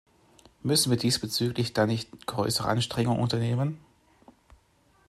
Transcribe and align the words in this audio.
Müssen 0.63 0.89
wir 0.89 0.97
diesbezüglich 0.97 1.73
dann 1.73 1.89
nicht 1.89 2.25
größere 2.25 2.67
Anstrengungen 2.67 3.21
unternehmen? 3.21 3.79